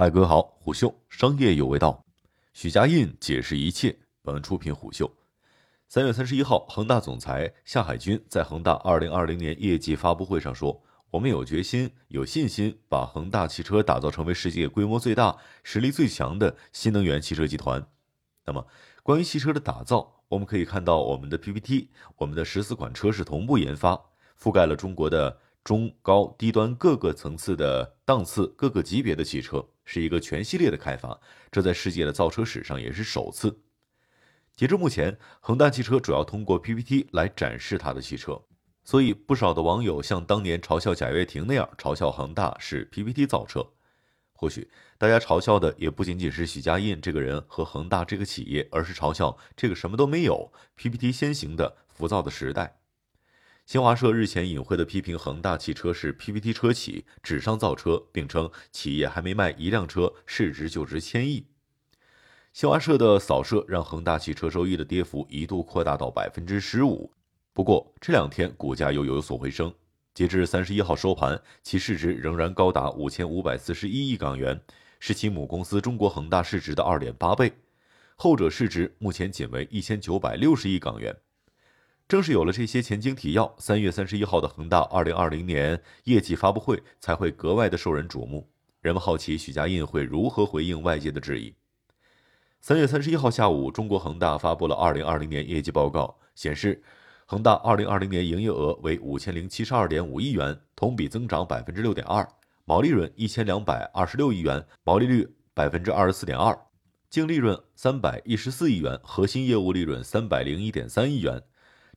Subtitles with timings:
[0.00, 2.04] 嗨，各位好，虎嗅商业有味道，
[2.52, 3.98] 许家印解释一切。
[4.22, 5.12] 本文出品虎嗅。
[5.88, 17.84] 三月三十一号，恒大总裁夏海军在恒大二零二零年业绩发布会上说：“我们有决心、有信心，把恒大汽车打造成为世界规模最大、实力最强的新能源汽车集团。”
[18.46, 18.68] 那么，
[19.02, 24.00] 关于汽车的打造，我们可以看到我们的 PPT，我们的十四款车是同步研发，
[24.40, 25.40] 覆盖了中国的。
[25.64, 31.18] 中高低端各个层次的档次、各个级别的汽车是一个全系列的开发，
[31.50, 33.62] 这在世界的造车史上也是首次。
[34.54, 38.42] 截至目前，恒大汽车主要通过 PPT 来展示它的汽车，
[38.84, 43.66] 所以不少的网友像当年嘲笑贾跃亭那样嘲笑恒大是 PPT 造车。
[44.34, 52.78] 或许大家嘲笑的也不仅仅是许家印这个人和恒大这个企业，而是嘲笑这个什么都没有、PPT 先行的浮躁的时代。
[53.68, 61.44] 新华社日前隐晦地批评恒大汽车是 PPT 车企，纸上造车，并称企业还没卖一辆车，市值就值千亿。
[62.54, 67.12] 新华社的扫射让恒大汽车收益的跌幅一度扩大到百分之十五，
[67.52, 69.70] 不过这两天股价又有所回升。
[70.14, 74.58] 截至三十一号收盘，其市值仍然高达五千五百四十一亿港元，
[74.98, 77.52] 是其母公司中国恒大市值的二点八倍，
[78.16, 81.14] 后者市值目前仅为一千九百六十亿港元。
[82.08, 88.48] 正是有了这些前景提要，三月三十一号的恒大二零二零年业绩发布会才会格外的受人瞩目。
[88.80, 91.54] 人们好奇许家印会如何回应外界的质疑。
[92.62, 96.82] 三月三十一号下午，中国恒大发布了二零二零年业绩报告，显示
[97.26, 102.26] 恒大二零二零年营业额为五千零七十二点五亿元，同比增长百分之六点二，
[102.64, 106.58] 毛利润一千两百二十六亿元，毛利率百分之二十四点二，
[107.10, 111.42] 净利润三百一十四亿元，核心业务利润三百零一点三亿元。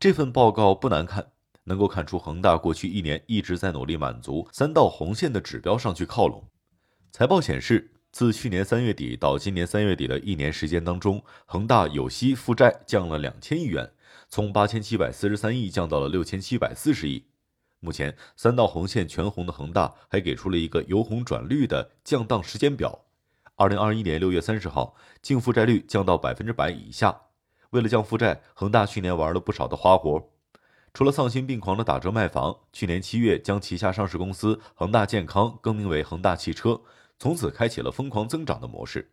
[0.00, 1.32] 这份报告不难看，
[1.64, 6.44] 能够看出恒大过去一年一直在努力满足三道红线的指标上去靠拢。
[7.10, 13.90] 财报显示，自去年三月底到今年三月底的一年时间当中，恒大有息负债降了两千亿元，
[14.28, 17.24] 从八千七百四十三亿降到了六千七百四十亿。
[17.80, 23.04] 目前三道红线全红的恒大还给出了一个由红转绿的降档时间表：
[23.56, 27.22] 二零二一年六月三十号，净负债率降到百分之百以下。
[27.70, 30.30] 为了降负债，恒大去年玩了不少的花活。
[30.94, 36.80] 除了丧心病狂的打折卖房，去年七月将旗下上市公司恒大健康更名为恒大汽车，
[37.18, 39.12] 从此开启了疯狂增长的模式。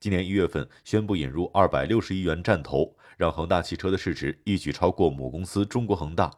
[0.00, 6.30] 今年一月份宣布引入二百六十亿元战投，让恒大汽车的市值一举超过母公司中国恒大。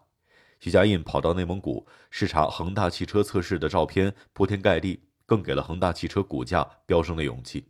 [0.60, 7.66] 许家印跑到内蒙古视察恒大汽车测试的照片铺天盖地，更给了恒大汽车股价飙升的勇气。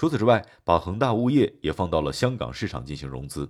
[0.00, 3.46] 除此之外，把恒大物业也放到了香港市场进行融资。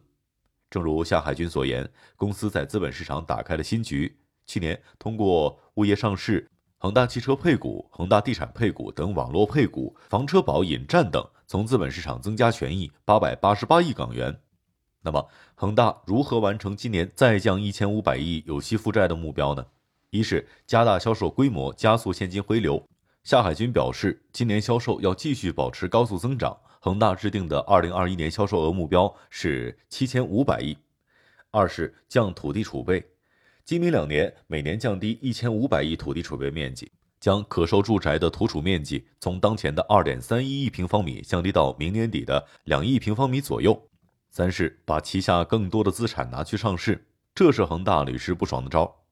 [0.68, 4.18] 正如夏海军所言，公司在资本市场打开了新局。
[4.46, 14.36] 去年通过物业上市、恒大汽车配股、恒大地产配股等网络配股、房车保引战等，从资本市场增加权益八百八十八亿港元。
[15.02, 19.64] 那么，恒大如何完成今年再降一千五百亿有息负债的目标呢？
[20.10, 22.84] 一是加大销售规模，加速现金回流。
[23.22, 26.56] 夏海军表示，今年销售要继续保持高速增长。
[26.80, 30.74] 恒大制定的二零二一年销售额目标是七千五百亿。
[31.50, 33.04] 二是降土地储备，
[33.62, 43.78] 今明两年每年降低一千五百亿土地储备面积，将可售住宅的土储面积从当前的二点三一亿平方米降低到明年底的两亿平方米左右。
[44.30, 49.02] 三是把旗下更多的资产拿去上市，这是恒大屡试不爽的招。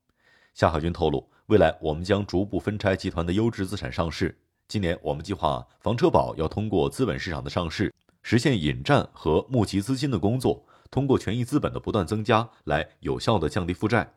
[0.55, 1.29] 夏海军透露。
[1.49, 4.37] 未来我们将逐步分拆集团的优质资产上市。
[4.69, 7.91] 今年我们计划房车保要通过资本市场的上市，
[8.23, 14.13] 实现引战和募集资金的工作，通过权益资本的不断增加来有效的降低负债。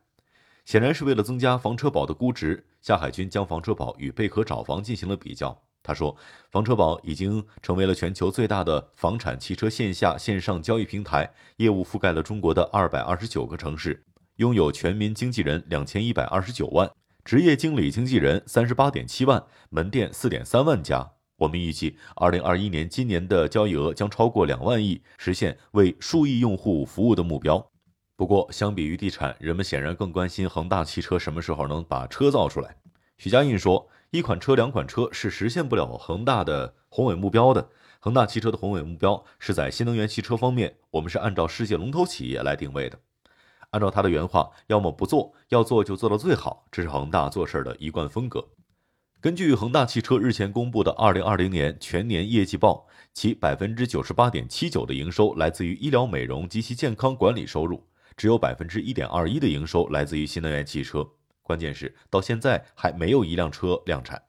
[0.66, 5.58] 显然是为了增加房车保的估值，夏海军将房车保与贝壳找房进行了比较。
[5.82, 6.14] 他说，
[6.52, 14.04] 房车保已经成为了全球最大的房产汽车线下线上交易平台，业务覆盖了中国的二百二十九个城市，
[14.36, 16.92] 拥有全民经纪人两千一百二十九万。
[17.24, 21.12] 职业经理经纪人三十八点七万，门店四点三万家。
[21.38, 27.72] 我们预计，二零二一年今年的交易额将超过两万亿，实现为数亿用户服务的目标。
[28.16, 32.76] 不过，相比于地产，人们显然更关心恒大汽车什么时候能把车造出来。
[33.18, 37.70] 许家印说：“一款车、两款车是实现不了恒大的宏伟目标的。
[38.00, 43.00] 恒大汽车的宏伟目标是在新能源汽车方面，我们是按照世界龙头企业来定位的。”
[43.72, 48.50] 按照他的原话，要么不做，要做就做到最好，这是恒大做事的一贯风格。
[49.20, 57.88] 根据恒大汽车日前公布的二零二零年全年业绩报，其百分之九十八点七九的营收来自于医疗美容及其健康管理收入，
[58.18, 61.08] 只有百分之一点二一的营收来自于新能源汽车。
[61.44, 64.22] 关键是到现在还没有一辆车量产。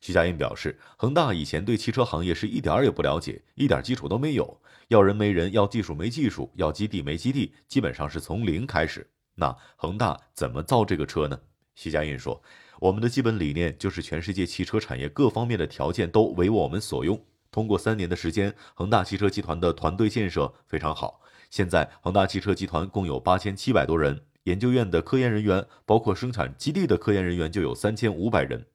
[0.00, 9.10] 徐家印表示，恒大以前对汽车行业是一点儿也不了解，一点基础都没有，要人没人，要技术没技术，要基地没基地，基本上是从零开始。
[9.34, 11.38] 那恒大怎么造这个车呢？
[11.74, 12.42] 徐家印说
[12.80, 17.22] ：“我们的基本理念就是全世界汽车产业各方面的条件都为我们所用。
[17.50, 21.20] 通过三年的时间，恒大汽车集团的团队建设非常好。
[21.50, 28.66] 现在恒大汽车集团共有八千七百多人。”研究院的科研人员，包括生产基地的科研人员，就有三千五百人。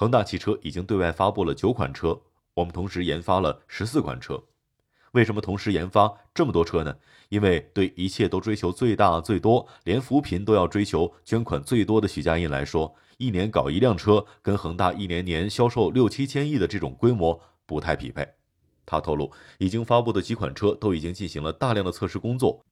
[0.00, 2.20] 恒大汽车已经对外发布了九款车，
[2.54, 4.40] 我们同时研发了十四款车。
[5.10, 6.96] 为什么同时研发这么多车呢？
[7.30, 18.24] 因为对一切都追求最大最多，连扶贫都要追求捐款最多的许家印来说，一年搞一辆车，跟恒大一年年销售六七千亿的这种规模不太匹配。
[18.86, 22.64] 他透露，已经发布的几款车都已经进行了大量的测试工作。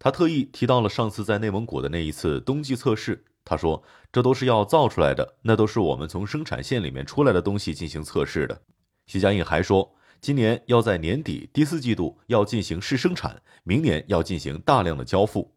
[0.00, 3.24] 他特意提到了上次在内蒙古的那一次冬季测试。
[3.44, 8.62] 他说：“这都是要造出来的，那都是我们从生产线里面出来的东西进行测试的。”
[9.06, 15.54] 徐家印还说，今年要在年底第四季度要进行试生产，明年要进行大量的交付。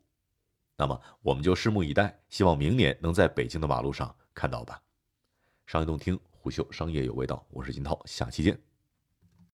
[0.75, 4.81] 那么我们就拭目以待，希望明年能在北京的马路上看到吧。
[5.65, 8.66] 商业洞听虎嗅商业有味道，我是金涛，下期见。